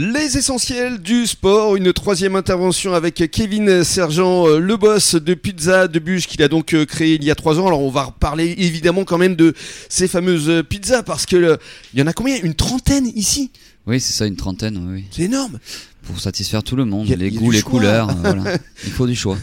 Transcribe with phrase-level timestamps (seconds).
[0.00, 5.88] Les essentiels du sport, une troisième intervention avec Kevin Sergent, euh, le boss de Pizza
[5.88, 7.66] de Bûche qu'il a donc euh, créé il y a trois ans.
[7.66, 9.54] Alors on va reparler évidemment quand même de
[9.88, 11.58] ces fameuses pizzas parce que
[11.94, 12.36] il y en a combien?
[12.40, 13.50] Une trentaine ici?
[13.88, 15.04] Oui, c'est ça, une trentaine, oui.
[15.10, 15.58] C'est énorme.
[16.04, 17.70] Pour satisfaire tout le monde, a- les goûts, les choix.
[17.72, 18.56] couleurs, euh, voilà.
[18.86, 19.36] Il faut du choix.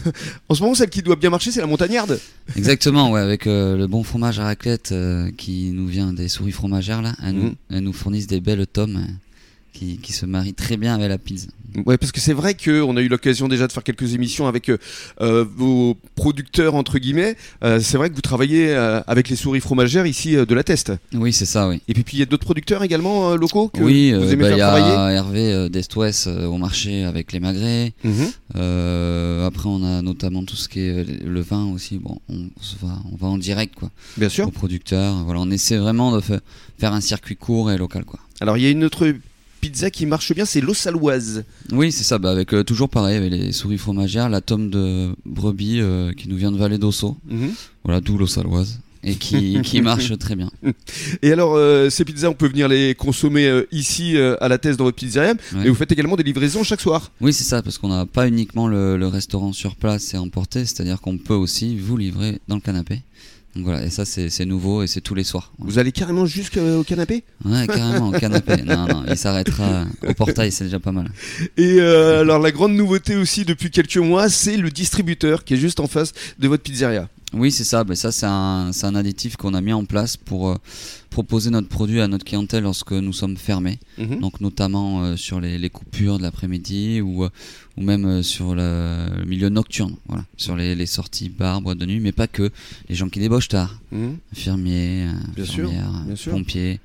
[0.48, 2.18] En ce moment, celle qui doit bien marcher, c'est la montagnarde.
[2.56, 6.52] Exactement, ouais, avec euh, le bon fromage à raclette euh, qui nous vient des souris
[6.52, 7.54] fromagères là, elles, nous, Mhm.
[7.72, 9.06] elles nous fournissent des belles tomes
[9.76, 11.48] qui, qui se marient très bien avec la pizza.
[11.84, 14.70] Ouais, parce que c'est vrai qu'on a eu l'occasion déjà de faire quelques émissions avec
[14.70, 14.78] euh,
[15.20, 17.36] euh, vos producteurs entre guillemets.
[17.62, 20.92] Euh, c'est vrai que vous travaillez euh, avec les souris fromagères ici de la Teste.
[21.12, 21.82] Oui, c'est ça, oui.
[21.88, 24.56] Et puis il y a d'autres producteurs également locaux que oui, vous aimez bah, il
[24.56, 24.92] faire y travailler.
[24.94, 27.92] a Hervé d'Est-Ouest au marché avec les magrets.
[28.04, 28.28] Mhm.
[29.46, 31.98] Après, on a notamment tout ce qui est le vin aussi.
[31.98, 32.46] Bon, on,
[32.86, 34.48] va, on va en direct quoi, Bien sûr.
[34.48, 35.14] aux producteurs.
[35.24, 36.40] Voilà, on essaie vraiment de fa-
[36.78, 38.18] faire un circuit court et local quoi.
[38.40, 39.12] Alors il y a une autre
[39.70, 41.44] pizza qui marche bien, c'est l'ossaloise.
[41.72, 42.18] Oui, c'est ça.
[42.18, 46.28] Bah, avec euh, toujours pareil avec les souris fromagères, la tome de brebis euh, qui
[46.28, 47.16] nous vient de Vallée d'Osso.
[47.28, 47.50] Mhm.
[47.84, 48.80] Voilà, d'où l'eau saloise.
[49.02, 50.50] Et qui, qui marche très bien.
[51.22, 54.84] Et alors euh, ces pizzas, on peut venir les consommer ici à la Teste dans
[54.84, 55.38] votre pizzeria, Ouais.
[55.64, 57.10] mais vous faites également des livraisons chaque soir.
[57.20, 60.60] Oui, c'est ça, parce qu'on n'a pas uniquement le, le restaurant sur place et emporter,
[60.64, 63.02] c'est-à-dire qu'on peut aussi vous livrer dans le canapé.
[63.56, 65.52] Donc voilà, et ça c'est nouveau et c'est tous les soirs.
[65.56, 65.72] Voilà.
[65.72, 67.24] Vous allez carrément jusqu'au canapé?
[67.42, 68.62] Ouais, carrément, au canapé.
[68.62, 71.10] Non, non, il s'arrêtera au portail, c'est déjà pas mal.
[71.56, 75.56] Et euh, alors la grande nouveauté aussi depuis quelques mois, c'est le distributeur qui est
[75.56, 77.08] juste en face de votre pizzeria.
[77.38, 77.84] Oui, c'est ça.
[77.84, 80.54] Ben ça, c'est un, un additif qu'on a mis en place pour euh,
[81.10, 83.78] proposer notre produit à notre clientèle lorsque nous sommes fermés.
[83.98, 84.20] Mhm.
[84.20, 87.28] Donc notamment euh, sur les, les coupures de l'après-midi ou, euh,
[87.76, 91.86] ou même sur le, le milieu nocturne, voilà, sur les, les sorties bars, boîtes de
[91.86, 92.50] nuit, mais pas que.
[92.88, 94.16] Les gens qui débauchent tard, Mhm.
[94.32, 96.32] infirmiers, Bien sûr, infirmières, bien sûr.
[96.32, 96.80] pompiers.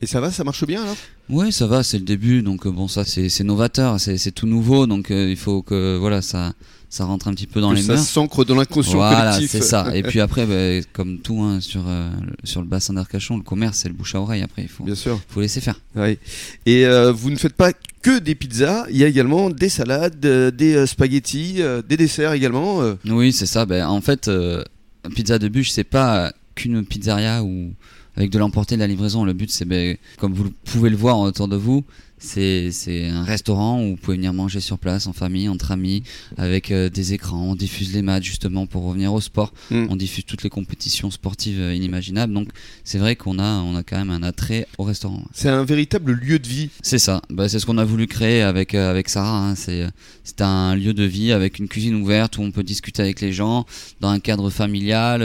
[0.00, 0.96] Et ça va, ça marche bien alors?
[1.28, 4.86] Ouais, ça va, c'est le début, donc euh, bon, ça c'est novateur, c'est tout nouveau,
[4.86, 6.52] donc euh, il faut que voilà ça
[6.88, 8.06] ça rentre un petit peu dans Que les ça mœurs.
[8.06, 9.50] s'ancre dans l'inconscient Voilà, collectif.
[9.50, 9.94] c'est ça.
[9.96, 13.42] Et puis après, bah, comme tout hein, sur euh, le- sur le bassin d'Arcachon, le
[13.42, 14.42] commerce c'est le bouche à oreille.
[14.42, 15.20] Après, il faut Bien sûr.
[15.28, 15.80] faut laisser faire.
[15.96, 16.16] Oui.
[16.64, 17.72] Et euh, vous ne faites pas
[18.02, 22.80] que des pizzas, il y a également des salades, des spaghettis, des desserts également.
[23.04, 23.66] Oui, c'est ça.
[23.66, 24.30] Ben, en fait,
[25.14, 27.72] pizza de bûche, c'est pas qu'une pizzeria ou
[28.16, 29.24] avec de l'emporter de la livraison.
[29.24, 31.84] Le but, c'est ben, comme vous pouvez le voir autour de vous,
[32.18, 32.70] c'est
[33.08, 36.02] un restaurant où vous pouvez venir manger sur place en famille, entre amis,
[36.36, 37.42] avec euh, des écrans.
[37.50, 39.52] On diffuse les matchs justement pour revenir au sport.
[39.70, 39.86] Mm.
[39.90, 42.32] On diffuse toutes les compétitions sportives euh, inimaginables.
[42.32, 42.48] Donc,
[42.84, 45.22] c'est vrai qu'on a on a quand même un attrait au restaurant.
[45.32, 46.70] C'est un véritable lieu de vie.
[46.82, 49.50] C'est ça, bah, c'est ce qu'on a voulu créer avec, euh, avec Sarah.
[49.50, 49.54] hein.
[49.54, 49.86] C'est,
[50.40, 53.64] un lieu de vie avec une cuisine ouverte où on peut discuter avec les gens
[54.00, 55.20] dans un cadre familial,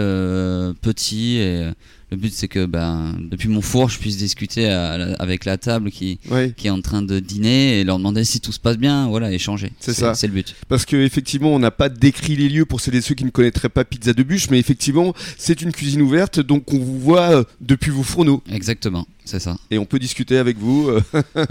[0.81, 1.37] petit.
[1.37, 1.69] Et
[2.11, 5.91] le but, c'est que ben, depuis mon four, je puisse discuter à avec la table
[5.91, 6.53] qui, Oui.
[6.53, 9.07] qui est en train de dîner et leur demander si tout se passe bien.
[9.07, 9.71] Voilà, échanger.
[9.79, 10.13] C'est ça.
[10.13, 10.55] C'est le but.
[10.67, 13.29] Parce que effectivement, on n'a pas décrit les lieux pour celles et ceux qui ne
[13.29, 17.31] connaîtraient pas Pizza de Bûche, mais effectivement, c'est une cuisine ouverte, donc on vous voit
[17.31, 19.57] euh, depuis vos fourneaux Exactement, c'est ça.
[19.69, 20.89] et on peut discuter avec vous.
[20.89, 21.01] euh,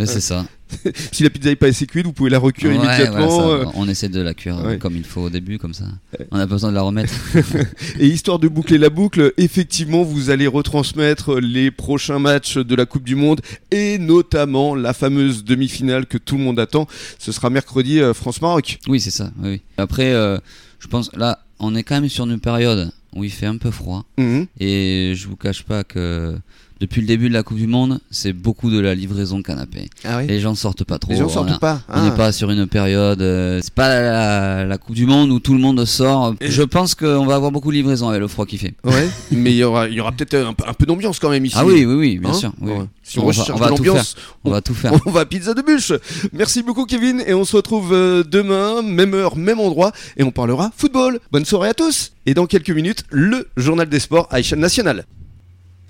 [0.00, 0.46] c'est ça.
[1.12, 3.28] si la pizza n'est pas assez cuite, vous pouvez la recuire Ouais, immédiatement.
[3.30, 4.78] ça, euh, on essaie de la cuire euh, Ouais.
[4.78, 5.84] comme il faut au début, comme ça.
[6.30, 7.12] On a besoin de la remettre.
[7.98, 12.86] Et histoire de boucler la boucle, effectivement, vous allez retransmettre les prochains matchs de la
[12.86, 13.40] Coupe du Monde
[13.72, 16.86] et notamment la fameuse demi-finale que tout le monde attend.
[17.18, 18.78] Ce sera mercredi France-Maroc.
[18.86, 19.32] Oui, c'est ça.
[19.42, 19.62] Oui.
[19.76, 20.38] Après, euh,
[20.78, 23.72] je pense là, on est quand même sur une période où il fait un peu
[23.72, 24.04] froid.
[24.18, 24.46] Mhm.
[24.60, 26.36] Et je vous cache pas que
[26.80, 29.90] depuis le début de la Coupe du Monde, c'est beaucoup de la livraison canapé.
[30.04, 30.26] Ah oui.
[30.26, 31.12] Les gens sortent pas trop.
[31.12, 31.82] Les gens on sortent a- pas.
[31.90, 32.16] On n'est Ah.
[32.16, 33.20] pas sur une période.
[33.20, 36.34] euh, c'est pas la, la Coupe du Monde où tout le monde sort.
[36.40, 38.74] Et- Je pense qu'on va avoir beaucoup de livraison avec le froid qu'il fait.
[38.84, 41.28] Ouais, mais il y aura, il y aura peut-être un, peu- un peu d'ambiance quand
[41.30, 41.54] même ici.
[41.58, 42.52] Ah oui, oui, oui, bien Hein sûr.
[42.60, 42.78] oui, Ouais.
[42.80, 42.86] oui.
[43.02, 44.14] Si on, On va- recherche on va de tout l'ambiance,
[44.44, 44.92] On va tout faire.
[45.06, 45.92] on va à Pizza de Bûche.
[46.32, 50.30] Merci beaucoup Kevin et on se retrouve euh, demain, même heure, même endroit et on
[50.30, 51.18] parlera football.
[51.32, 52.12] Bonne soirée à tous.
[52.26, 55.04] Et dans quelques minutes, le journal des sports à échelle nationale.